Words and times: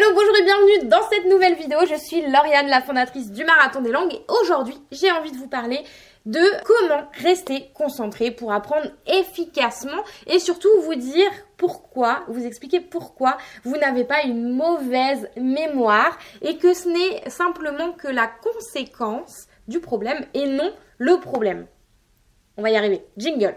Hello, 0.00 0.14
bonjour 0.14 0.36
et 0.36 0.44
bienvenue 0.44 0.88
dans 0.88 1.02
cette 1.10 1.24
nouvelle 1.24 1.56
vidéo. 1.56 1.80
Je 1.90 1.96
suis 1.96 2.20
Lauriane, 2.20 2.68
la 2.68 2.80
fondatrice 2.80 3.32
du 3.32 3.44
Marathon 3.44 3.80
des 3.80 3.90
Langues 3.90 4.12
et 4.12 4.22
aujourd'hui, 4.28 4.76
j'ai 4.92 5.10
envie 5.10 5.32
de 5.32 5.36
vous 5.36 5.48
parler 5.48 5.80
de 6.24 6.38
comment 6.64 7.08
rester 7.14 7.72
concentré 7.74 8.30
pour 8.30 8.52
apprendre 8.52 8.86
efficacement 9.08 10.04
et 10.28 10.38
surtout 10.38 10.68
vous 10.84 10.94
dire 10.94 11.28
pourquoi, 11.56 12.22
vous 12.28 12.46
expliquer 12.46 12.78
pourquoi 12.78 13.38
vous 13.64 13.76
n'avez 13.76 14.04
pas 14.04 14.22
une 14.22 14.52
mauvaise 14.52 15.28
mémoire 15.36 16.16
et 16.42 16.58
que 16.58 16.74
ce 16.74 16.88
n'est 16.88 17.28
simplement 17.28 17.90
que 17.90 18.06
la 18.06 18.28
conséquence 18.28 19.48
du 19.66 19.80
problème 19.80 20.24
et 20.32 20.46
non 20.46 20.72
le 20.98 21.18
problème. 21.18 21.66
On 22.56 22.62
va 22.62 22.70
y 22.70 22.76
arriver. 22.76 23.04
Jingle. 23.16 23.56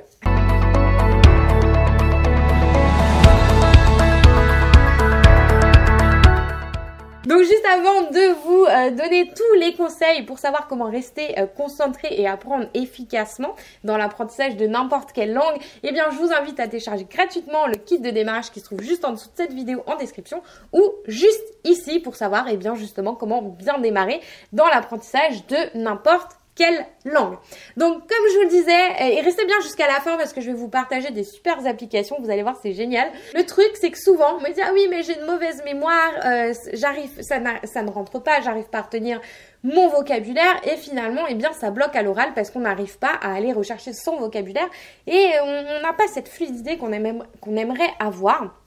Donc 7.25 7.41
juste 7.41 7.65
avant 7.71 8.09
de 8.09 8.33
vous 8.43 8.65
euh, 8.65 8.89
donner 8.89 9.29
tous 9.29 9.59
les 9.59 9.75
conseils 9.75 10.23
pour 10.23 10.39
savoir 10.39 10.67
comment 10.67 10.89
rester 10.89 11.37
euh, 11.37 11.45
concentré 11.45 12.07
et 12.19 12.27
apprendre 12.27 12.65
efficacement 12.73 13.55
dans 13.83 13.95
l'apprentissage 13.95 14.57
de 14.57 14.65
n'importe 14.65 15.11
quelle 15.11 15.31
langue, 15.31 15.61
eh 15.83 15.91
bien 15.91 16.05
je 16.09 16.17
vous 16.17 16.33
invite 16.33 16.59
à 16.59 16.67
télécharger 16.67 17.05
gratuitement 17.07 17.67
le 17.67 17.75
kit 17.75 17.99
de 17.99 18.09
démarrage 18.09 18.49
qui 18.49 18.59
se 18.59 18.65
trouve 18.65 18.81
juste 18.81 19.05
en 19.05 19.11
dessous 19.11 19.27
de 19.27 19.35
cette 19.35 19.53
vidéo 19.53 19.83
en 19.85 19.97
description 19.97 20.41
ou 20.73 20.81
juste 21.07 21.43
ici 21.63 21.99
pour 21.99 22.15
savoir 22.15 22.47
eh 22.49 22.57
bien 22.57 22.73
justement 22.73 23.13
comment 23.13 23.43
bien 23.43 23.77
démarrer 23.77 24.19
dans 24.51 24.65
l'apprentissage 24.65 25.45
de 25.45 25.77
n'importe 25.77 26.40
quelle 26.55 26.85
langue. 27.05 27.37
Donc 27.77 27.99
comme 27.99 28.27
je 28.29 28.35
vous 28.35 28.43
le 28.43 28.49
disais, 28.49 28.71
euh, 28.71 29.17
et 29.17 29.21
restez 29.21 29.45
bien 29.45 29.59
jusqu'à 29.61 29.87
la 29.87 29.99
fin 29.99 30.17
parce 30.17 30.33
que 30.33 30.41
je 30.41 30.47
vais 30.47 30.57
vous 30.57 30.67
partager 30.67 31.11
des 31.11 31.23
super 31.23 31.65
applications, 31.65 32.17
vous 32.19 32.29
allez 32.29 32.43
voir 32.43 32.57
c'est 32.61 32.73
génial. 32.73 33.09
Le 33.33 33.45
truc 33.45 33.71
c'est 33.79 33.91
que 33.91 33.97
souvent 33.97 34.37
on 34.37 34.41
me 34.41 34.53
dit 34.53 34.61
ah 34.61 34.71
oui 34.73 34.87
mais 34.89 35.03
j'ai 35.03 35.17
une 35.17 35.25
mauvaise 35.25 35.63
mémoire, 35.63 36.11
euh, 36.25 36.53
j'arrive, 36.73 37.09
ça, 37.21 37.39
ne 37.39 37.89
rentre 37.89 38.19
pas, 38.19 38.41
j'arrive 38.41 38.69
pas 38.69 38.79
à 38.79 38.81
retenir 38.83 39.21
mon 39.63 39.87
vocabulaire 39.89 40.59
et 40.63 40.75
finalement 40.75 41.21
eh 41.29 41.35
bien 41.35 41.53
ça 41.53 41.71
bloque 41.71 41.95
à 41.95 42.01
l'oral 42.01 42.33
parce 42.33 42.51
qu'on 42.51 42.61
n'arrive 42.61 42.97
pas 42.97 43.13
à 43.21 43.33
aller 43.33 43.53
rechercher 43.53 43.93
son 43.93 44.17
vocabulaire 44.17 44.69
et 45.07 45.29
on 45.43 45.81
n'a 45.81 45.93
pas 45.93 46.07
cette 46.07 46.27
fluidité 46.27 46.77
qu'on 46.77 46.91
qu'on 47.39 47.55
aimerait 47.55 47.93
avoir. 47.99 48.57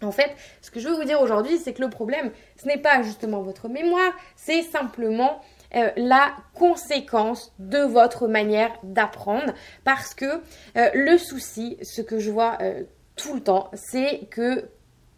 En 0.00 0.12
fait, 0.12 0.30
ce 0.62 0.70
que 0.70 0.78
je 0.78 0.88
veux 0.88 0.94
vous 0.94 1.04
dire 1.04 1.20
aujourd'hui, 1.20 1.58
c'est 1.58 1.72
que 1.72 1.82
le 1.82 1.90
problème, 1.90 2.30
ce 2.56 2.68
n'est 2.68 2.78
pas 2.78 3.02
justement 3.02 3.42
votre 3.42 3.68
mémoire, 3.68 4.12
c'est 4.36 4.62
simplement 4.62 5.40
euh, 5.74 5.90
la 5.96 6.34
conséquence 6.54 7.52
de 7.58 7.78
votre 7.78 8.26
manière 8.26 8.72
d'apprendre. 8.82 9.52
Parce 9.84 10.14
que 10.14 10.24
euh, 10.24 10.90
le 10.94 11.18
souci, 11.18 11.76
ce 11.82 12.00
que 12.00 12.18
je 12.18 12.30
vois 12.30 12.56
euh, 12.62 12.84
tout 13.16 13.34
le 13.34 13.40
temps, 13.40 13.70
c'est 13.74 14.28
que 14.30 14.68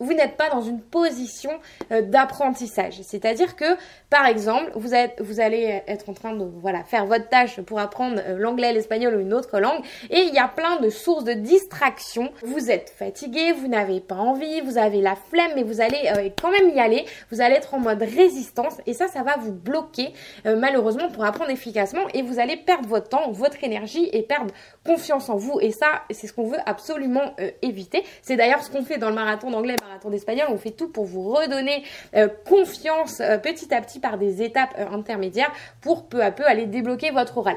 vous 0.00 0.14
n'êtes 0.14 0.36
pas 0.36 0.48
dans 0.48 0.62
une 0.62 0.80
position 0.80 1.50
euh, 1.92 2.02
d'apprentissage. 2.02 3.00
C'est-à-dire 3.02 3.54
que, 3.54 3.76
par 4.08 4.26
exemple, 4.26 4.72
vous, 4.74 4.94
allez 5.40 5.82
être 5.86 6.08
en 6.08 6.14
train 6.14 6.34
de 6.34 6.44
voilà, 6.60 6.82
faire 6.82 7.06
votre 7.06 7.28
tâche 7.28 7.60
pour 7.60 7.78
apprendre 7.78 8.20
euh, 8.26 8.36
l'anglais, 8.38 8.72
l'espagnol 8.72 9.14
ou 9.14 9.20
une 9.20 9.34
autre 9.34 9.60
langue, 9.60 9.84
et 10.08 10.20
il 10.20 10.34
y 10.34 10.38
a 10.38 10.48
plein 10.48 10.80
de 10.80 10.88
sources 10.88 11.24
de 11.24 11.34
distraction. 11.34 12.32
Vous 12.42 12.70
êtes 12.70 12.90
fatigué, 12.90 13.52
vous 13.52 13.68
n'avez 13.68 14.00
pas 14.00 14.16
envie, 14.16 14.60
vous 14.62 14.78
avez 14.78 15.00
la 15.02 15.14
flemme, 15.14 15.52
mais 15.54 15.62
vous 15.62 15.80
allez 15.80 16.10
euh, 16.16 16.30
quand 16.40 16.50
même 16.50 16.70
y 16.70 16.80
aller. 16.80 17.04
Vous 17.30 17.40
allez 17.40 17.56
être 17.56 17.74
en 17.74 17.78
mode 17.78 18.02
résistance, 18.02 18.78
et 18.86 18.94
ça, 18.94 19.06
ça 19.08 19.22
va 19.22 19.36
vous 19.36 19.52
bloquer 19.52 20.12
malheureusement 20.44 21.08
pour 21.08 21.24
apprendre 21.24 21.50
efficacement, 21.50 22.02
et 22.14 22.22
vous 22.22 22.38
allez 22.38 22.56
perdre 22.56 22.88
votre 22.88 23.08
temps, 23.08 23.30
votre 23.30 23.62
énergie, 23.62 24.08
et 24.12 24.22
perdre 24.22 24.52
confiance 24.84 25.28
en 25.28 25.36
vous. 25.36 25.58
Et 25.60 25.70
ça, 25.70 26.02
c'est 26.10 26.26
ce 26.26 26.32
qu'on 26.32 26.46
veut 26.46 26.58
absolument 26.66 27.34
éviter. 27.62 28.04
C'est 28.22 28.36
d'ailleurs 28.36 28.62
ce 28.62 28.70
qu'on 28.70 28.82
fait 28.82 28.98
dans 28.98 29.08
le 29.08 29.14
marathon 29.14 29.50
d'anglais 29.50 29.76
marathon 29.90 30.10
d'espagnol, 30.10 30.46
on 30.50 30.56
fait 30.56 30.70
tout 30.70 30.88
pour 30.88 31.04
vous 31.04 31.32
redonner 31.32 31.82
euh, 32.14 32.28
confiance 32.48 33.18
euh, 33.18 33.38
petit 33.38 33.74
à 33.74 33.80
petit 33.80 33.98
par 33.98 34.18
des 34.18 34.40
étapes 34.40 34.72
euh, 34.78 34.86
intermédiaires 34.88 35.50
pour 35.80 36.06
peu 36.06 36.22
à 36.22 36.30
peu 36.30 36.44
aller 36.46 36.66
débloquer 36.66 37.10
votre 37.10 37.38
oral. 37.38 37.56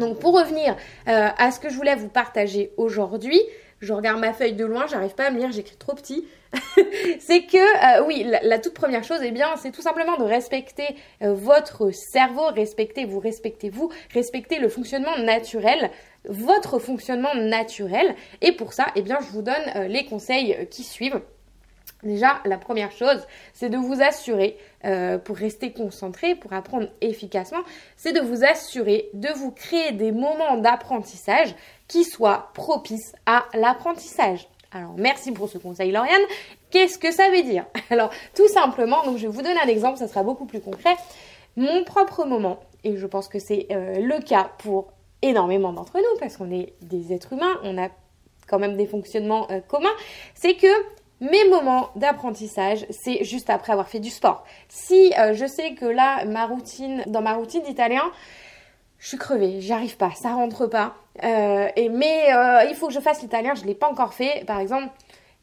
Donc 0.00 0.18
pour 0.20 0.34
revenir 0.34 0.74
à 1.06 1.50
ce 1.50 1.60
que 1.60 1.68
je 1.68 1.76
voulais 1.76 1.96
vous 1.96 2.08
partager 2.08 2.72
aujourd'hui, 2.76 3.40
je 3.80 3.92
regarde 3.92 4.20
ma 4.20 4.32
feuille 4.32 4.54
de 4.54 4.64
loin, 4.64 4.86
j'arrive 4.86 5.14
pas 5.14 5.24
à 5.24 5.30
me 5.30 5.38
lire, 5.38 5.52
j'écris 5.52 5.76
trop 5.76 5.94
petit. 5.94 6.26
c'est 7.18 7.44
que, 7.44 8.02
oui, 8.06 8.26
la, 8.42 8.58
toute 8.58 8.74
première 8.74 9.04
chose, 9.04 9.18
eh 9.22 9.30
bien, 9.30 9.56
c'est 9.56 9.70
tout 9.70 9.82
simplement 9.82 10.16
de 10.16 10.24
respecter 10.24 10.96
votre 11.20 11.90
cerveau, 11.90 12.46
respectez 12.54 13.04
vous, 13.04 13.20
respectez-vous, 13.20 13.90
respectez 14.12 14.58
le 14.58 14.68
fonctionnement 14.68 15.18
naturel, 15.18 15.90
votre 16.28 16.78
fonctionnement 16.78 17.34
naturel. 17.34 18.14
Et 18.42 18.52
pour 18.52 18.72
ça, 18.72 18.86
eh 18.96 19.02
bien, 19.02 19.18
je 19.20 19.32
vous 19.32 19.42
donne 19.42 19.88
les 19.88 20.04
conseils 20.04 20.68
qui 20.70 20.82
suivent. 20.82 21.20
Déjà, 22.02 22.40
la 22.44 22.58
première 22.58 22.92
chose, 22.92 23.26
c'est 23.54 23.70
de 23.70 23.78
vous 23.78 24.02
assurer, 24.02 24.58
euh, 24.84 25.16
pour 25.16 25.36
rester 25.36 25.72
concentré, 25.72 26.34
pour 26.34 26.52
apprendre 26.52 26.88
efficacement, 27.00 27.62
c'est 27.96 28.12
de 28.12 28.20
vous 28.20 28.44
assurer 28.44 29.08
de 29.14 29.28
vous 29.30 29.50
créer 29.50 29.92
des 29.92 30.12
moments 30.12 30.58
d'apprentissage 30.58 31.54
qui 31.88 32.04
soient 32.04 32.50
propices 32.52 33.14
à 33.24 33.44
l'apprentissage. 33.54 34.48
Alors, 34.70 34.94
merci 34.98 35.32
pour 35.32 35.48
ce 35.48 35.56
conseil, 35.56 35.92
Lauriane. 35.92 36.22
Qu'est-ce 36.70 36.98
que 36.98 37.12
ça 37.12 37.30
veut 37.30 37.42
dire? 37.42 37.64
Alors, 37.90 38.10
tout 38.34 38.48
simplement, 38.48 39.02
je 39.16 39.22
vais 39.22 39.32
vous 39.32 39.42
donner 39.42 39.60
un 39.60 39.68
exemple, 39.68 39.98
ça 39.98 40.08
sera 40.08 40.22
beaucoup 40.22 40.46
plus 40.46 40.60
concret. 40.60 40.96
Mon 41.56 41.84
propre 41.84 42.24
moment, 42.26 42.60
et 42.82 42.96
je 42.96 43.06
pense 43.06 43.28
que 43.28 43.38
c'est 43.38 43.68
euh, 43.70 43.94
le 44.00 44.20
cas 44.20 44.50
pour 44.58 44.88
énormément 45.22 45.72
d'entre 45.72 45.96
nous, 45.96 46.18
parce 46.20 46.36
qu'on 46.36 46.50
est 46.50 46.74
des 46.82 47.12
êtres 47.12 47.32
humains, 47.32 47.58
on 47.62 47.78
a 47.78 47.88
quand 48.46 48.58
même 48.58 48.76
des 48.76 48.86
fonctionnements 48.86 49.50
euh, 49.50 49.60
communs, 49.60 49.94
c'est 50.34 50.54
que 50.54 50.66
mes 51.24 51.48
moments 51.48 51.90
d'apprentissage, 51.96 52.86
c'est 52.90 53.24
juste 53.24 53.48
après 53.50 53.72
avoir 53.72 53.88
fait 53.88 54.00
du 54.00 54.10
sport. 54.10 54.44
Si 54.68 55.12
euh, 55.18 55.32
je 55.34 55.46
sais 55.46 55.74
que 55.74 55.86
là, 55.86 56.24
ma 56.26 56.46
routine, 56.46 57.02
dans 57.06 57.22
ma 57.22 57.34
routine 57.34 57.62
d'italien, 57.62 58.04
je 58.98 59.08
suis 59.08 59.18
crevée, 59.18 59.60
j'y 59.60 59.72
arrive 59.72 59.96
pas, 59.96 60.12
ça 60.14 60.34
rentre 60.34 60.66
pas. 60.66 60.94
Euh, 61.22 61.68
et, 61.76 61.88
mais 61.88 62.32
euh, 62.34 62.64
il 62.68 62.74
faut 62.74 62.88
que 62.88 62.92
je 62.92 63.00
fasse 63.00 63.22
l'italien, 63.22 63.54
je 63.54 63.62
ne 63.62 63.68
l'ai 63.68 63.74
pas 63.74 63.88
encore 63.88 64.12
fait, 64.12 64.44
par 64.46 64.60
exemple, 64.60 64.88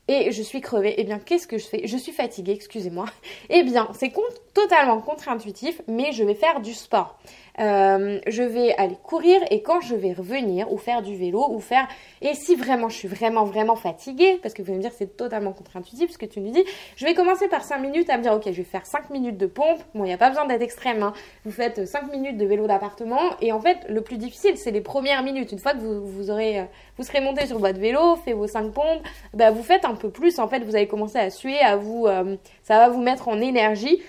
et 0.08 0.32
je 0.32 0.42
suis 0.44 0.62
crevée. 0.62 0.96
Eh 0.98 1.04
bien, 1.04 1.20
qu'est-ce 1.20 1.48
que 1.48 1.58
je 1.58 1.66
fais? 1.66 1.88
Je 1.88 1.98
suis 1.98 2.12
fatiguée, 2.12 2.54
excusez-moi. 2.54 3.06
Eh 3.50 3.64
bien, 3.64 3.88
c'est 3.94 4.10
totalement 4.54 5.00
contre-intuitif, 5.00 5.82
mais 5.88 6.12
je 6.12 6.24
vais 6.24 6.36
faire 6.36 6.62
du 6.62 6.74
sport. 6.74 7.18
Euh, 7.60 8.20
je 8.28 8.44
vais 8.44 8.74
aller 8.76 8.98
courir 9.04 9.42
et 9.52 9.62
quand 9.62 9.82
je 9.82 9.94
vais 9.94 10.14
revenir 10.14 10.72
ou 10.72 10.78
faire 10.78 11.02
du 11.02 11.18
vélo 11.18 11.48
ou 11.52 11.60
faire 11.60 11.86
et 12.22 12.34
si 12.34 12.56
vraiment 12.56 12.88
je 12.88 12.96
suis 12.96 13.10
vraiment 13.10 13.44
vraiment 13.44 13.76
fatiguée 13.76 14.40
parce 14.42 14.54
que 14.54 14.62
vous 14.62 14.70
allez 14.70 14.78
me 14.78 14.82
dire 14.82 14.94
c'est 14.98 15.18
totalement 15.18 15.52
contre-intuitif 15.52 16.12
ce 16.12 16.18
que 16.18 16.26
tu 16.26 16.40
me 16.40 16.50
dis 16.50 16.64
je 16.96 17.06
vais 17.06 17.14
commencer 17.14 17.50
par 17.50 17.66
5 17.66 17.80
minutes 17.80 18.10
à 18.10 18.18
me 18.18 18.24
dire 18.24 18.32
ok 18.34 18.44
je 18.46 18.52
vais 18.52 18.64
faire 18.64 18.86
5 18.86 19.10
minutes 19.10 19.38
de 19.38 19.48
pompe 19.48 19.80
bon 19.94 20.06
il 20.06 20.08
n'y 20.08 20.14
a 20.14 20.18
pas 20.18 20.30
besoin 20.30 20.46
d'être 20.46 20.62
extrême 20.62 21.04
hein. 21.04 21.12
vous 21.44 21.52
faites 21.52 21.86
5 21.86 22.10
minutes 22.10 22.38
de 22.38 22.46
vélo 22.46 22.68
d'appartement 22.68 23.20
et 23.42 23.52
en 23.52 23.60
fait 23.60 23.80
le 23.90 24.00
plus 24.00 24.18
difficile 24.18 24.56
c'est 24.56 24.72
les 24.72 24.82
premières 24.82 25.22
minutes 25.22 25.52
une 25.52 25.60
fois 25.60 25.74
que 25.74 25.80
vous, 25.80 26.08
vous 26.08 26.32
aurez 26.32 26.62
euh, 26.62 26.66
vous 26.98 27.04
serez 27.04 27.20
monté 27.20 27.48
sur 27.48 27.60
votre 27.60 27.80
vélo 27.80 28.16
fait 28.16 28.34
vos 28.34 28.48
5 28.48 28.72
pompes 28.72 29.04
bah, 29.34 29.52
vous 29.52 29.64
faites 29.64 29.84
un 29.84 29.96
peu 29.96 30.10
plus 30.10 30.40
en 30.40 30.48
fait 30.48 30.64
vous 30.64 30.76
allez 30.78 30.88
commencer 30.88 31.20
à 31.20 31.30
suer 31.30 31.60
à 31.60 31.76
vous 31.76 32.08
euh, 32.08 32.38
ça 32.64 32.78
va 32.78 32.88
vous 32.88 33.02
mettre 33.02 33.28
en 33.28 33.42
énergie 33.42 34.02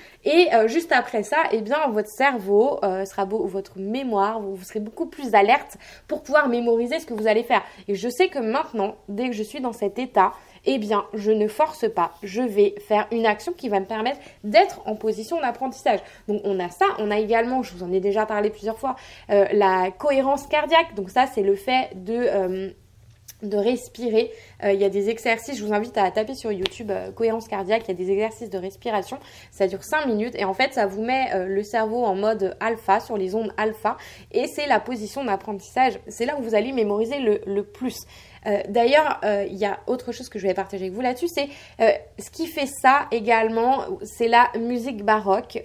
juste 0.66 0.92
après 0.92 1.22
ça 1.22 1.38
eh 1.52 1.60
bien 1.60 1.88
votre 1.88 2.08
cerveau 2.08 2.78
sera 2.82 3.24
votre 3.24 3.78
mémoire, 3.78 4.40
vous, 4.40 4.62
serez 4.62 4.80
beaucoup 4.80 5.06
plus 5.06 5.34
alerte 5.34 5.76
pour 6.08 6.22
pouvoir 6.22 6.48
mémoriser 6.48 6.98
ce 7.00 7.06
que 7.06 7.14
vous 7.14 7.26
allez 7.26 7.42
faire. 7.42 7.62
Et 7.88 7.94
je 7.94 8.08
sais 8.08 8.28
que 8.28 8.38
maintenant, 8.38 8.96
dès 9.08 9.28
que 9.28 9.32
je 9.32 9.42
suis 9.42 9.60
dans 9.60 9.72
cet 9.72 9.98
état, 9.98 10.32
eh 10.64 10.78
bien, 10.78 11.04
je 11.12 11.32
ne 11.32 11.48
force 11.48 11.86
pas. 11.92 12.12
Je 12.22 12.42
vais 12.42 12.74
faire 12.86 13.06
une 13.10 13.26
action 13.26 13.52
qui 13.52 13.68
va 13.68 13.80
me 13.80 13.86
permettre 13.86 14.20
d'être 14.44 14.80
en 14.86 14.94
position 14.94 15.40
d'apprentissage. 15.40 16.00
Donc, 16.28 16.40
on 16.44 16.60
a 16.60 16.68
ça. 16.68 16.86
On 16.98 17.10
a 17.10 17.18
également, 17.18 17.62
je 17.62 17.74
vous 17.74 17.82
en 17.82 17.92
ai 17.92 18.00
déjà 18.00 18.26
parlé 18.26 18.50
plusieurs 18.50 18.78
fois, 18.78 18.96
euh, 19.30 19.46
la 19.52 19.90
cohérence 19.90 20.46
cardiaque. 20.46 20.94
Donc, 20.94 21.10
ça, 21.10 21.26
c'est 21.26 21.42
le 21.42 21.56
fait 21.56 21.90
de... 21.94 22.74
De 23.42 23.56
respirer. 23.56 24.30
Euh, 24.62 24.72
il 24.72 24.80
y 24.80 24.84
a 24.84 24.88
des 24.88 25.10
exercices, 25.10 25.58
je 25.58 25.64
vous 25.64 25.72
invite 25.72 25.98
à 25.98 26.10
taper 26.10 26.34
sur 26.34 26.52
YouTube 26.52 26.90
euh, 26.90 27.10
cohérence 27.10 27.48
cardiaque, 27.48 27.82
il 27.86 27.88
y 27.88 27.90
a 27.90 27.94
des 27.94 28.10
exercices 28.10 28.50
de 28.50 28.58
respiration, 28.58 29.18
ça 29.50 29.66
dure 29.66 29.82
5 29.82 30.06
minutes 30.06 30.34
et 30.36 30.44
en 30.44 30.54
fait 30.54 30.74
ça 30.74 30.86
vous 30.86 31.02
met 31.02 31.34
euh, 31.34 31.46
le 31.46 31.62
cerveau 31.64 32.04
en 32.04 32.14
mode 32.14 32.56
alpha, 32.60 33.00
sur 33.00 33.16
les 33.16 33.34
ondes 33.34 33.52
alpha 33.56 33.96
et 34.30 34.46
c'est 34.46 34.66
la 34.66 34.78
position 34.78 35.24
d'apprentissage, 35.24 35.98
c'est 36.06 36.24
là 36.24 36.36
où 36.38 36.42
vous 36.42 36.54
allez 36.54 36.72
mémoriser 36.72 37.18
le 37.18 37.62
plus. 37.64 37.96
Euh, 38.46 38.60
d'ailleurs, 38.68 39.20
euh, 39.24 39.46
il 39.48 39.56
y 39.56 39.64
a 39.64 39.78
autre 39.86 40.12
chose 40.12 40.28
que 40.28 40.38
je 40.38 40.46
vais 40.46 40.54
partager 40.54 40.84
avec 40.84 40.94
vous 40.94 41.00
là-dessus, 41.00 41.28
c'est 41.28 41.48
euh, 41.80 41.90
ce 42.18 42.30
qui 42.30 42.46
fait 42.46 42.66
ça 42.66 43.06
également, 43.10 43.84
c'est 44.02 44.28
la 44.28 44.50
musique 44.58 45.04
baroque. 45.04 45.62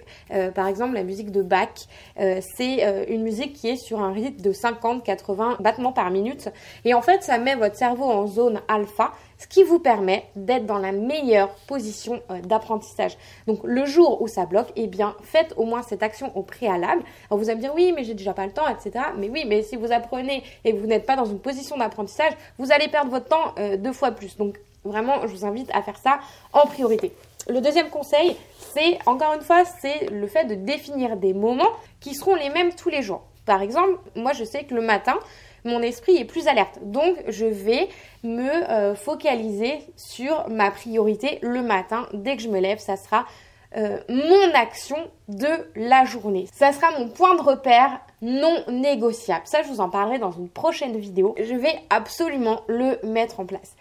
par 0.54 0.66
exemple, 0.68 0.94
la 0.94 1.02
musique 1.02 1.30
de 1.30 1.42
Bach, 1.42 1.68
c'est 2.16 3.06
une 3.08 3.22
musique 3.22 3.54
qui 3.54 3.68
est 3.68 3.76
sur 3.76 4.00
un 4.00 4.12
rythme 4.12 4.42
de 4.42 4.52
50-80 4.52 5.60
battements 5.60 5.92
par 5.92 6.10
minute. 6.10 6.50
Et 6.84 6.94
en 6.94 7.02
fait, 7.02 7.22
ça 7.22 7.38
met 7.38 7.54
votre 7.54 7.76
cerveau 7.76 8.04
en 8.04 8.26
zone 8.26 8.60
alpha 8.68 9.12
ce 9.38 9.46
qui 9.46 9.62
vous 9.62 9.78
permet 9.78 10.24
d'être 10.36 10.66
dans 10.66 10.78
la 10.78 10.92
meilleure 10.92 11.54
position 11.66 12.20
euh, 12.30 12.40
d'apprentissage. 12.40 13.16
Donc 13.46 13.60
le 13.64 13.86
jour 13.86 14.20
où 14.20 14.28
ça 14.28 14.46
bloque, 14.46 14.68
eh 14.76 14.86
bien 14.86 15.14
faites 15.22 15.54
au 15.56 15.64
moins 15.64 15.82
cette 15.82 16.02
action 16.02 16.36
au 16.36 16.42
préalable. 16.42 17.02
Alors 17.30 17.38
vous 17.38 17.48
allez 17.48 17.56
me 17.56 17.62
dire 17.62 17.74
oui, 17.74 17.92
mais 17.94 18.04
j'ai 18.04 18.14
déjà 18.14 18.34
pas 18.34 18.46
le 18.46 18.52
temps, 18.52 18.68
etc. 18.68 19.04
Mais 19.16 19.28
oui, 19.28 19.44
mais 19.46 19.62
si 19.62 19.76
vous 19.76 19.92
apprenez 19.92 20.42
et 20.64 20.72
vous 20.72 20.86
n'êtes 20.86 21.06
pas 21.06 21.16
dans 21.16 21.24
une 21.24 21.38
position 21.38 21.76
d'apprentissage, 21.76 22.32
vous 22.58 22.72
allez 22.72 22.88
perdre 22.88 23.10
votre 23.10 23.26
temps 23.26 23.54
euh, 23.58 23.76
deux 23.76 23.92
fois 23.92 24.10
plus. 24.10 24.36
Donc 24.36 24.58
vraiment, 24.84 25.26
je 25.26 25.28
vous 25.28 25.44
invite 25.44 25.70
à 25.72 25.82
faire 25.82 25.98
ça 25.98 26.18
en 26.52 26.66
priorité. 26.66 27.12
Le 27.48 27.60
deuxième 27.60 27.88
conseil, 27.88 28.36
c'est 28.74 28.98
encore 29.06 29.34
une 29.34 29.40
fois, 29.40 29.64
c'est 29.64 30.10
le 30.10 30.26
fait 30.26 30.44
de 30.44 30.54
définir 30.54 31.16
des 31.16 31.32
moments 31.32 31.70
qui 32.00 32.14
seront 32.14 32.34
les 32.34 32.50
mêmes 32.50 32.74
tous 32.74 32.90
les 32.90 33.02
jours. 33.02 33.22
Par 33.46 33.62
exemple, 33.62 33.98
moi 34.14 34.34
je 34.34 34.44
sais 34.44 34.64
que 34.64 34.74
le 34.74 34.82
matin, 34.82 35.18
mon 35.68 35.82
esprit 35.82 36.16
est 36.16 36.24
plus 36.24 36.48
alerte. 36.48 36.78
Donc, 36.82 37.16
je 37.28 37.46
vais 37.46 37.88
me 38.24 38.50
euh, 38.70 38.94
focaliser 38.94 39.78
sur 39.96 40.48
ma 40.48 40.70
priorité 40.70 41.38
le 41.42 41.62
matin. 41.62 42.08
Dès 42.12 42.36
que 42.36 42.42
je 42.42 42.48
me 42.48 42.58
lève, 42.58 42.78
ça 42.78 42.96
sera 42.96 43.26
euh, 43.76 43.98
mon 44.08 44.54
action 44.54 44.96
de 45.28 45.48
la 45.76 46.04
journée. 46.04 46.48
Ça 46.52 46.72
sera 46.72 46.90
mon 46.98 47.08
point 47.08 47.34
de 47.34 47.42
repère 47.42 48.00
non 48.22 48.64
négociable. 48.68 49.42
Ça, 49.44 49.62
je 49.62 49.68
vous 49.68 49.80
en 49.80 49.90
parlerai 49.90 50.18
dans 50.18 50.32
une 50.32 50.48
prochaine 50.48 50.96
vidéo. 50.96 51.34
Je 51.38 51.54
vais 51.54 51.78
absolument 51.90 52.62
le 52.66 52.98
mettre 53.04 53.40
en 53.40 53.46
place. 53.46 53.76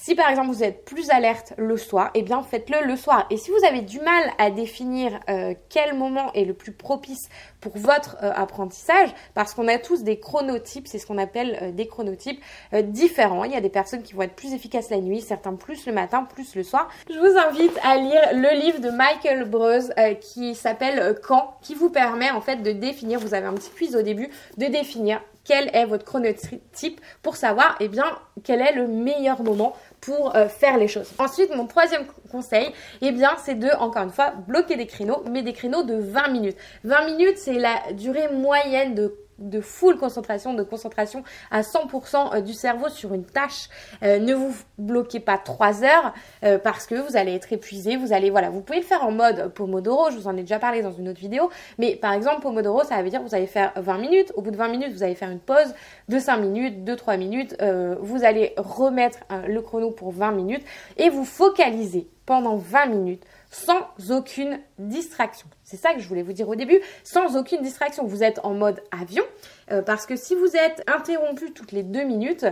Si 0.00 0.14
par 0.14 0.30
exemple 0.30 0.50
vous 0.50 0.62
êtes 0.62 0.84
plus 0.84 1.10
alerte 1.10 1.54
le 1.56 1.76
soir, 1.76 2.12
eh 2.14 2.22
bien 2.22 2.44
faites-le 2.44 2.86
le 2.86 2.94
soir. 2.94 3.26
Et 3.30 3.36
si 3.36 3.50
vous 3.50 3.66
avez 3.66 3.80
du 3.80 3.98
mal 3.98 4.30
à 4.38 4.48
définir 4.48 5.18
euh, 5.28 5.54
quel 5.68 5.94
moment 5.94 6.32
est 6.34 6.44
le 6.44 6.54
plus 6.54 6.70
propice 6.70 7.28
pour 7.60 7.76
votre 7.76 8.16
euh, 8.22 8.30
apprentissage, 8.32 9.12
parce 9.34 9.54
qu'on 9.54 9.66
a 9.66 9.76
tous 9.76 10.04
des 10.04 10.20
chronotypes, 10.20 10.86
c'est 10.86 11.00
ce 11.00 11.06
qu'on 11.06 11.18
appelle 11.18 11.58
euh, 11.62 11.72
des 11.72 11.88
chronotypes 11.88 12.40
différents. 12.72 13.42
Il 13.42 13.50
y 13.50 13.56
a 13.56 13.60
des 13.60 13.70
personnes 13.70 14.04
qui 14.04 14.12
vont 14.12 14.22
être 14.22 14.36
plus 14.36 14.54
efficaces 14.54 14.88
la 14.88 14.98
nuit, 14.98 15.20
certains 15.20 15.54
plus 15.54 15.84
le 15.86 15.92
matin, 15.92 16.22
plus 16.22 16.54
le 16.54 16.62
soir. 16.62 16.88
Je 17.10 17.18
vous 17.18 17.36
invite 17.36 17.76
à 17.82 17.96
lire 17.96 18.20
le 18.34 18.60
livre 18.60 18.78
de 18.78 18.90
Michael 18.90 19.46
Breuse 19.46 19.92
qui 20.20 20.54
s'appelle 20.54 21.18
Quand, 21.26 21.56
qui 21.60 21.74
vous 21.74 21.90
permet 21.90 22.30
en 22.30 22.40
fait 22.40 22.62
de 22.62 22.70
définir, 22.70 23.18
vous 23.18 23.34
avez 23.34 23.46
un 23.46 23.54
petit 23.54 23.70
quiz 23.70 23.96
au 23.96 24.02
début, 24.02 24.30
de 24.58 24.66
définir 24.66 25.20
quel 25.48 25.74
est 25.74 25.86
votre 25.86 26.04
chronotype 26.04 27.00
pour 27.22 27.36
savoir 27.36 27.76
eh 27.80 27.88
bien 27.88 28.04
quel 28.44 28.60
est 28.60 28.74
le 28.74 28.86
meilleur 28.86 29.42
moment 29.42 29.74
pour 30.00 30.36
euh, 30.36 30.48
faire 30.48 30.78
les 30.78 30.88
choses. 30.88 31.12
Ensuite, 31.18 31.54
mon 31.54 31.66
troisième 31.66 32.06
conseil, 32.30 32.72
eh 33.00 33.12
bien, 33.12 33.36
c'est 33.44 33.54
de, 33.54 33.68
encore 33.78 34.04
une 34.04 34.10
fois, 34.10 34.32
bloquer 34.46 34.76
des 34.76 34.86
créneaux, 34.86 35.22
mais 35.30 35.42
des 35.42 35.52
créneaux 35.52 35.82
de 35.82 35.94
20 35.94 36.28
minutes. 36.28 36.56
20 36.84 37.06
minutes, 37.06 37.38
c'est 37.38 37.58
la 37.58 37.92
durée 37.92 38.28
moyenne 38.32 38.94
de 38.94 39.14
de 39.38 39.60
full 39.60 39.96
concentration, 39.96 40.54
de 40.54 40.62
concentration 40.62 41.22
à 41.50 41.62
100% 41.62 42.36
euh, 42.36 42.40
du 42.40 42.52
cerveau 42.52 42.88
sur 42.88 43.14
une 43.14 43.24
tâche. 43.24 43.68
Euh, 44.02 44.18
ne 44.18 44.34
vous 44.34 44.54
bloquez 44.78 45.20
pas 45.20 45.38
3 45.38 45.84
heures 45.84 46.14
euh, 46.44 46.58
parce 46.58 46.86
que 46.86 46.94
vous 46.94 47.16
allez 47.16 47.34
être 47.34 47.52
épuisé. 47.52 47.96
Vous 47.96 48.12
allez, 48.12 48.30
voilà, 48.30 48.50
vous 48.50 48.60
pouvez 48.60 48.80
le 48.80 48.84
faire 48.84 49.04
en 49.04 49.10
mode 49.10 49.48
Pomodoro. 49.54 50.10
Je 50.10 50.16
vous 50.16 50.28
en 50.28 50.36
ai 50.36 50.42
déjà 50.42 50.58
parlé 50.58 50.82
dans 50.82 50.92
une 50.92 51.08
autre 51.08 51.20
vidéo. 51.20 51.50
Mais 51.78 51.96
par 51.96 52.12
exemple, 52.12 52.42
Pomodoro, 52.42 52.84
ça 52.84 53.00
veut 53.02 53.10
dire 53.10 53.22
vous 53.22 53.34
allez 53.34 53.46
faire 53.46 53.72
20 53.76 53.98
minutes. 53.98 54.32
Au 54.36 54.42
bout 54.42 54.50
de 54.50 54.56
20 54.56 54.68
minutes, 54.68 54.92
vous 54.92 55.02
allez 55.02 55.14
faire 55.14 55.30
une 55.30 55.40
pause 55.40 55.74
de 56.08 56.18
5 56.18 56.38
minutes, 56.38 56.84
de 56.84 56.94
3 56.94 57.16
minutes. 57.16 57.56
vous 58.00 58.24
allez 58.24 58.54
remettre 58.56 59.18
le 59.46 59.60
chrono 59.60 59.90
pour 59.90 60.12
20 60.12 60.32
minutes 60.32 60.64
et 60.96 61.10
vous 61.10 61.24
focalisez 61.24 62.08
pendant 62.28 62.56
20 62.56 62.86
minutes 62.88 63.24
sans 63.50 63.88
aucune 64.10 64.60
distraction. 64.78 65.48
C'est 65.64 65.78
ça 65.78 65.94
que 65.94 66.00
je 66.00 66.06
voulais 66.06 66.22
vous 66.22 66.34
dire 66.34 66.46
au 66.46 66.56
début, 66.56 66.78
sans 67.02 67.38
aucune 67.38 67.62
distraction. 67.62 68.04
Vous 68.04 68.22
êtes 68.22 68.38
en 68.42 68.52
mode 68.52 68.82
avion 68.90 69.24
euh, 69.72 69.80
parce 69.80 70.04
que 70.04 70.14
si 70.14 70.34
vous 70.34 70.54
êtes 70.54 70.84
interrompu 70.86 71.52
toutes 71.54 71.72
les 71.72 71.82
deux 71.82 72.04
minutes, 72.04 72.44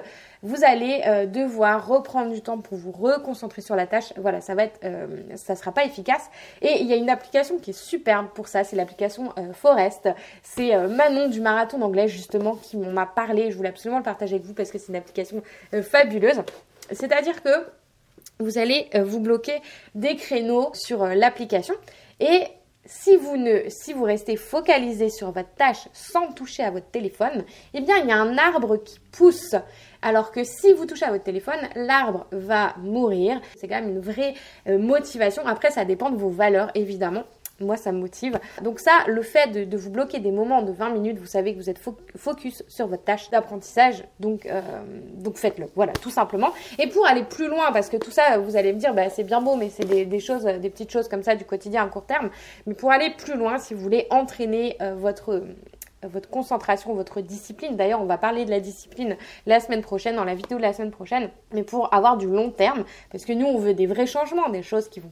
vous 0.42 0.64
allez 0.64 1.02
euh, 1.06 1.26
devoir 1.26 1.86
reprendre 1.86 2.32
du 2.32 2.40
temps 2.40 2.56
pour 2.56 2.78
vous 2.78 2.90
reconcentrer 2.90 3.60
sur 3.60 3.76
la 3.76 3.86
tâche. 3.86 4.14
Voilà, 4.16 4.40
ça 4.40 4.54
va 4.54 4.64
être, 4.64 4.80
euh, 4.82 5.06
ça 5.34 5.56
sera 5.56 5.72
pas 5.72 5.84
efficace. 5.84 6.30
Et 6.62 6.80
il 6.80 6.86
y 6.86 6.94
a 6.94 6.96
une 6.96 7.10
application 7.10 7.58
qui 7.58 7.70
est 7.70 7.78
superbe 7.78 8.28
pour 8.34 8.48
ça, 8.48 8.64
c'est 8.64 8.76
l'application 8.76 9.34
Forest. 9.52 10.08
C'est 10.42 10.74
Manon 10.88 11.28
du 11.28 11.42
marathon 11.42 11.76
d'anglais 11.76 12.08
justement 12.08 12.56
qui 12.56 12.78
m'en 12.78 12.98
a 12.98 13.04
parlé. 13.04 13.50
Je 13.50 13.58
voulais 13.58 13.68
absolument 13.68 13.98
le 13.98 14.04
partager 14.04 14.36
avec 14.36 14.46
vous 14.46 14.54
parce 14.54 14.70
que 14.70 14.78
c'est 14.78 14.88
une 14.88 14.96
application 14.96 15.42
fabuleuse. 15.82 16.40
C'est-à-dire 16.92 17.42
que 17.42 17.50
vous 18.38 18.58
allez 18.58 18.88
euh, 18.94 19.04
vous 19.04 19.20
bloquer 19.20 19.60
des 19.94 20.16
créneaux 20.16 20.70
sur 20.74 21.02
euh, 21.02 21.14
l'application 21.14 21.74
et 22.20 22.42
si 22.86 23.16
vous, 23.16 23.36
ne, 23.36 23.68
si 23.68 23.92
vous 23.92 24.04
restez 24.04 24.36
focalisé 24.36 25.10
sur 25.10 25.32
votre 25.32 25.52
tâche 25.54 25.88
sans 25.92 26.32
toucher 26.32 26.62
à 26.62 26.70
votre 26.70 26.86
téléphone, 26.86 27.44
eh 27.74 27.80
bien 27.80 27.98
il 27.98 28.08
y 28.08 28.12
a 28.12 28.16
un 28.16 28.38
arbre 28.38 28.76
qui 28.76 29.00
pousse. 29.10 29.56
Alors 30.02 30.30
que 30.30 30.44
si 30.44 30.72
vous 30.72 30.86
touchez 30.86 31.04
à 31.04 31.10
votre 31.10 31.24
téléphone, 31.24 31.58
l'arbre 31.74 32.26
va 32.30 32.74
mourir. 32.78 33.40
C'est 33.56 33.66
quand 33.66 33.80
même 33.80 33.90
une 33.90 34.00
vraie 34.00 34.34
euh, 34.68 34.78
motivation. 34.78 35.44
Après, 35.46 35.70
ça 35.72 35.84
dépend 35.84 36.10
de 36.10 36.16
vos 36.16 36.30
valeurs, 36.30 36.70
évidemment 36.74 37.24
moi 37.60 37.76
ça 37.76 37.92
me 37.92 37.98
motive. 37.98 38.38
Donc 38.62 38.80
ça, 38.80 38.92
le 39.06 39.22
fait 39.22 39.66
de, 39.66 39.76
vous 39.76 39.90
bloquer 39.90 40.18
des 40.18 40.30
moments 40.30 40.62
de 40.62 40.72
20 40.72 40.90
minutes, 40.90 41.18
vous 41.18 41.26
savez 41.26 41.54
que 41.54 41.58
vous 41.58 41.70
êtes 41.70 41.80
focus 42.16 42.64
sur 42.68 42.86
votre 42.86 43.04
tâche 43.04 43.30
d'apprentissage, 43.30 44.04
donc, 44.20 44.46
euh, 44.46 44.60
donc 45.14 45.36
faites-le. 45.36 45.66
Voilà, 45.74 45.92
tout 45.92 46.10
simplement. 46.10 46.50
Et 46.78 46.88
pour 46.88 47.06
aller 47.06 47.22
plus 47.22 47.48
loin, 47.48 47.72
parce 47.72 47.88
que 47.88 47.96
tout 47.96 48.10
ça, 48.10 48.38
vous 48.38 48.56
allez 48.56 48.72
me 48.72 48.78
dire, 48.78 48.94
bah, 48.94 49.08
c'est 49.10 49.24
bien 49.24 49.40
beau, 49.40 49.56
mais 49.56 49.70
c'est 49.70 49.84
des, 49.84 50.20
choses, 50.20 50.44
des 50.44 50.70
petites 50.70 50.90
choses 50.90 51.08
comme 51.08 51.22
ça 51.22 51.34
du 51.34 51.44
quotidien 51.44 51.84
à 51.84 51.88
court 51.88 52.06
terme. 52.06 52.30
Mais 52.66 52.74
pour 52.74 52.90
aller 52.90 53.10
plus 53.10 53.36
loin, 53.36 53.58
si 53.58 53.74
vous 53.74 53.80
voulez 53.80 54.06
entraîner 54.10 54.76
euh, 54.80 54.94
votre 54.94 55.42
votre 56.08 56.30
concentration, 56.30 56.94
votre 56.94 57.20
discipline. 57.20 57.76
D'ailleurs, 57.76 58.00
on 58.00 58.06
va 58.06 58.18
parler 58.18 58.44
de 58.44 58.50
la 58.50 58.60
discipline 58.60 59.16
la 59.46 59.60
semaine 59.60 59.82
prochaine, 59.82 60.16
dans 60.16 60.24
la 60.24 60.34
vidéo 60.34 60.58
de 60.58 60.62
la 60.62 60.72
semaine 60.72 60.90
prochaine, 60.90 61.30
mais 61.52 61.62
pour 61.62 61.92
avoir 61.92 62.16
du 62.16 62.26
long 62.26 62.50
terme, 62.50 62.84
parce 63.10 63.24
que 63.24 63.32
nous, 63.32 63.46
on 63.46 63.58
veut 63.58 63.74
des 63.74 63.86
vrais 63.86 64.06
changements, 64.06 64.48
des 64.48 64.62
choses 64.62 64.88
qui 64.88 65.00
vont 65.00 65.10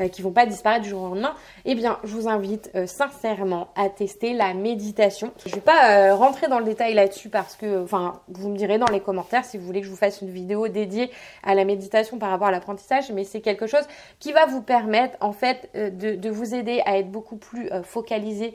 euh, 0.00 0.08
vont 0.20 0.32
pas 0.32 0.46
disparaître 0.46 0.82
du 0.82 0.90
jour 0.90 1.02
au 1.02 1.08
lendemain. 1.08 1.34
Eh 1.64 1.74
bien, 1.74 1.98
je 2.04 2.14
vous 2.14 2.28
invite 2.28 2.70
euh, 2.74 2.86
sincèrement 2.86 3.68
à 3.76 3.88
tester 3.88 4.32
la 4.32 4.54
méditation. 4.54 5.32
Je 5.46 5.54
vais 5.54 5.60
pas 5.60 5.90
euh, 5.90 6.14
rentrer 6.14 6.48
dans 6.48 6.58
le 6.58 6.64
détail 6.64 6.94
là-dessus 6.94 7.28
parce 7.28 7.56
que, 7.56 7.82
enfin, 7.82 8.20
vous 8.28 8.48
me 8.48 8.56
direz 8.56 8.78
dans 8.78 8.90
les 8.92 9.00
commentaires 9.00 9.44
si 9.44 9.58
vous 9.58 9.64
voulez 9.64 9.80
que 9.80 9.86
je 9.86 9.90
vous 9.90 9.96
fasse 9.96 10.20
une 10.22 10.30
vidéo 10.30 10.68
dédiée 10.68 11.10
à 11.42 11.54
la 11.54 11.64
méditation 11.64 12.18
par 12.18 12.30
rapport 12.30 12.48
à 12.48 12.50
l'apprentissage, 12.50 13.10
mais 13.12 13.24
c'est 13.24 13.40
quelque 13.40 13.66
chose 13.66 13.84
qui 14.18 14.32
va 14.32 14.46
vous 14.46 14.62
permettre, 14.62 15.16
en 15.20 15.32
fait, 15.32 15.70
de, 15.74 16.14
de 16.14 16.30
vous 16.30 16.54
aider 16.54 16.82
à 16.84 16.98
être 16.98 17.10
beaucoup 17.10 17.36
plus 17.36 17.70
focalisé, 17.82 18.54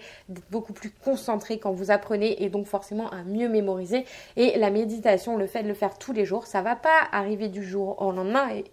beaucoup 0.51 0.73
plus 0.73 0.91
concentré 0.91 1.52
quand 1.59 1.71
vous 1.71 1.91
apprenez 1.91 2.43
et 2.43 2.49
donc 2.49 2.65
forcément 2.65 3.09
à 3.09 3.23
mieux 3.23 3.49
mémoriser. 3.49 4.05
Et 4.35 4.57
la 4.57 4.69
méditation, 4.69 5.37
le 5.37 5.47
fait 5.47 5.63
de 5.63 5.67
le 5.67 5.73
faire 5.73 5.97
tous 5.97 6.13
les 6.13 6.25
jours, 6.25 6.47
ça 6.47 6.61
va 6.61 6.75
pas 6.75 7.07
arriver 7.11 7.47
du 7.47 7.63
jour 7.63 8.01
au 8.01 8.11
lendemain 8.11 8.49
et 8.49 8.65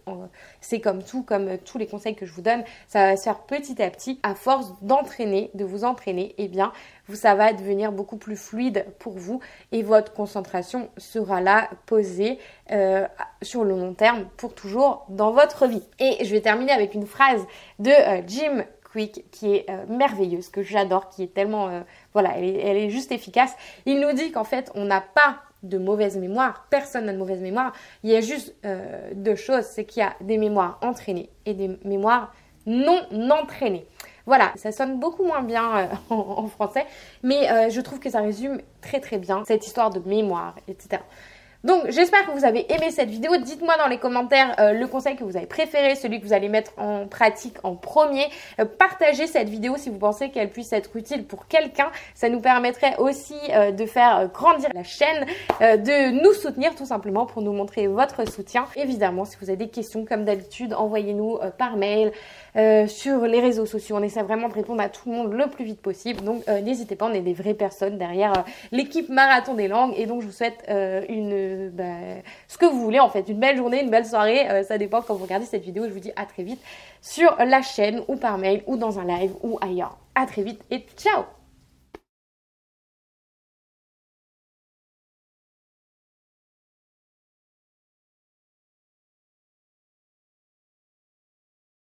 c'est 0.61 0.81
comme 0.81 1.03
tout, 1.03 1.23
comme 1.23 1.59
tous 1.59 1.79
les 1.79 1.87
conseils 1.87 2.15
que 2.15 2.27
je 2.27 2.33
vous 2.33 2.43
donne, 2.43 2.63
ça 2.89 3.07
va 3.07 3.17
se 3.17 3.25
faire 3.25 3.41
petit 3.41 3.83
à 3.83 3.91
petit 3.91 4.21
à 4.23 4.35
force 4.35 4.73
d'entraîner, 4.83 5.51
de 5.55 5.65
vous 5.65 5.85
entraîner, 5.85 6.35
eh 6.39 6.49
bien 6.49 6.73
ça 7.15 7.35
va 7.35 7.53
devenir 7.53 7.93
beaucoup 7.93 8.17
plus 8.17 8.37
fluide 8.37 8.87
pour 8.99 9.15
vous 9.15 9.41
et 9.73 9.83
votre 9.83 10.13
concentration 10.13 10.91
sera 10.97 11.41
là 11.41 11.69
posée 11.87 12.39
euh, 12.71 13.07
sur 13.43 13.65
le 13.65 13.71
long 13.71 13.95
terme 13.95 14.27
pour 14.37 14.55
toujours 14.55 15.05
dans 15.09 15.33
votre 15.33 15.67
vie. 15.67 15.83
Et 15.99 16.25
je 16.25 16.33
vais 16.33 16.41
terminer 16.41 16.73
avec 16.73 16.95
une 16.95 17.07
phrase 17.07 17.45
de 17.79 17.91
euh, 17.91 18.23
Jim 18.27 18.65
Qui 18.93 19.55
est 19.55 19.71
euh, 19.71 19.85
merveilleuse, 19.89 20.49
que 20.49 20.63
j'adore, 20.63 21.09
qui 21.09 21.23
est 21.23 21.33
tellement... 21.33 21.69
Euh, 21.69 21.81
voilà, 22.13 22.37
elle 22.37 22.77
est, 22.77 22.91
juste 22.91 23.13
efficace. 23.13 23.55
Il 23.87 24.01
nous 24.01 24.13
dit 24.13 24.33
qu'en 24.33 24.45
fait, 24.45 24.71
on 24.75 24.85
n'a 24.85 25.01
pas 25.01 25.37
de 25.63 25.79
mauvaise 25.79 26.17
mémoire, 26.17 26.67
personne 26.71 27.05
n'a 27.05 27.13
de 27.13 27.19
mauvaise 27.19 27.41
mémoire. 27.41 27.73
Il 28.03 28.11
y 28.11 28.17
a 28.17 28.21
juste 28.21 28.55
euh, 28.65 29.11
deux 29.15 29.37
choses, 29.37 29.65
c'est 29.65 29.85
qu'il 29.85 30.03
y 30.03 30.07
a 30.07 30.15
des 30.21 30.39
mémoires 30.39 30.79
entraînées 30.83 31.31
et 31.47 31.55
des 31.55 31.79
mémoires 31.85 32.33
non 32.67 33.07
entraînées. 33.31 33.87
Voilà, 34.27 34.53
ça 34.57 34.73
sonne 34.73 34.99
beaucoup 34.99 35.25
moins 35.25 35.43
bien 35.43 35.89
en, 36.11 36.47
français, 36.49 36.87
mais 37.23 37.71
je 37.71 37.81
trouve 37.81 37.99
que 38.01 38.11
ça 38.11 38.21
résume 38.21 38.61
très 38.81 39.01
très 39.01 39.19
bien 39.19 39.45
cette 39.45 39.67
histoire 39.67 39.91
de 39.91 40.01
mémoire, 40.01 40.57
etc. 40.69 41.03
Donc 41.63 41.91
j'espère 41.91 42.27
que 42.27 42.31
vous 42.31 42.47
avez 42.47 42.73
aimé 42.73 42.91
cette 42.91 43.11
vidéo. 43.11 43.37
Dites-moi 43.37 43.77
dans 43.77 43.87
les 43.87 43.99
commentaires 43.99 44.55
euh, 44.59 44.73
le 44.73 44.87
conseil 44.87 45.17
que 45.17 45.25
vous 45.25 45.37
avez 45.37 45.47
préféré, 45.47 45.95
celui 45.95 46.19
que 46.19 46.25
vous 46.25 46.33
allez 46.33 46.49
mettre 46.49 46.73
en 46.79 47.07
pratique 47.07 47.57
en 47.65 47.75
premier. 47.75 48.27
Euh, 48.59 48.65
partagez 48.65 49.27
cette 49.27 49.51
vidéo 49.51 49.77
si 49.77 49.91
vous 49.91 49.99
pensez 49.99 50.31
qu'elle 50.31 50.49
puisse 50.49 50.73
être 50.73 50.97
utile 50.97 51.25
pour 51.25 51.49
quelqu'un. 51.49 51.91
Ça 52.15 52.31
nous 52.31 52.41
permettrait 52.41 52.97
aussi 52.97 53.37
euh, 53.51 53.73
de 53.73 53.85
faire 53.85 54.29
grandir 54.33 54.71
la 54.75 54.85
chaîne, 54.85 55.27
de 55.61 56.23
nous 56.23 56.33
soutenir 56.33 56.75
tout 56.75 56.87
simplement 56.87 57.27
pour 57.27 57.43
nous 57.43 57.53
montrer 57.53 57.87
votre 57.89 58.27
soutien. 58.31 58.65
Évidemment, 58.77 59.27
si 59.27 59.37
vous 59.41 59.51
avez 59.51 59.59
des 59.59 59.69
questions 59.69 60.07
comme 60.07 60.25
d'habitude, 60.25 60.73
envoyez-nous 60.73 61.39
par 61.59 61.77
mail, 61.77 62.13
sur 62.55 63.27
les 63.27 63.41
réseaux 63.41 63.67
sociaux. 63.67 63.97
On 63.97 64.03
essaie 64.03 64.23
vraiment 64.23 64.49
de 64.49 64.55
répondre 64.55 64.83
à 64.83 64.89
tout 64.89 65.09
le 65.11 65.17
monde 65.17 65.33
le 65.33 65.47
plus 65.49 65.65
vite 65.65 65.81
possible. 65.81 66.23
Donc 66.23 66.47
n'hésitez 66.49 66.97
pas, 66.97 67.07
on 67.07 67.13
est 67.13 67.21
des 67.21 67.33
vraies 67.33 67.55
personnes 67.55 67.99
derrière 67.99 68.33
l'équipe 68.73 69.09
Marathon 69.09 69.55
des 69.55 69.69
langues 69.69 69.95
et 69.97 70.07
donc 70.07 70.23
je 70.23 70.27
vous 70.27 70.33
souhaite 70.33 70.65
une 70.69 71.71
bah, 71.71 71.85
ce 72.49 72.59
que 72.59 72.67
vous 72.67 72.81
voulez 72.81 73.01
en 73.01 73.09
fait. 73.09 73.29
Une 73.29 73.39
belle 73.39 73.57
journée, 73.57 73.83
une 73.83 73.91
belle 73.91 74.07
soirée, 74.07 74.49
euh, 74.51 74.63
ça 74.63 74.79
dépend 74.79 75.03
quand 75.03 75.15
vous 75.15 75.25
regardez 75.25 75.47
cette 75.47 75.63
vidéo. 75.63 75.85
Je 75.87 75.93
vous 75.93 76.01
dis 76.01 76.13
à 76.17 76.27
très 76.27 76.43
vite 76.43 76.61
sur 77.01 77.37
la 77.39 77.63
chaîne 77.63 78.03
ou 78.09 78.17
par 78.17 78.39
mail 78.39 78.63
ou 78.67 78.77
dans 78.77 78.99
un 78.99 79.05
live 79.05 79.33
ou 79.43 79.59
ailleurs. 79.61 79.97
À 80.15 80.27
très 80.27 80.43
vite 80.43 80.61
et 80.71 80.85
ciao 80.97 81.40